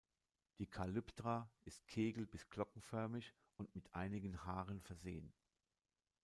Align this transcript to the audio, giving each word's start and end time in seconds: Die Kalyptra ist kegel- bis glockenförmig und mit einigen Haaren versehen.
Die 0.57 0.65
Kalyptra 0.65 1.47
ist 1.65 1.87
kegel- 1.87 2.25
bis 2.25 2.49
glockenförmig 2.49 3.35
und 3.57 3.75
mit 3.75 3.93
einigen 3.93 4.43
Haaren 4.45 4.81
versehen. 4.81 5.31